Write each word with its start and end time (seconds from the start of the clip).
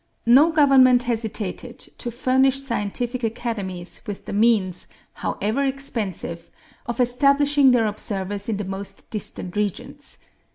No 0.25 0.51
government 0.51 1.03
hesitated 1.03 1.77
to 1.77 2.09
furnish 2.09 2.59
scientific 2.63 3.23
academies 3.23 4.01
with 4.07 4.25
the 4.25 4.33
means, 4.33 4.87
however 5.13 5.63
expensive, 5.63 6.49
of 6.87 6.99
establishing 6.99 7.69
their 7.69 7.85
observers 7.85 8.49
in 8.49 8.57
the 8.57 8.63
most 8.63 9.11
distant 9.11 9.55
regions. 9.55 10.17